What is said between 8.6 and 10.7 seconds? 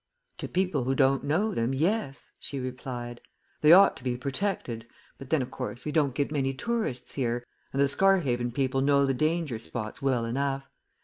know the danger spots well enough.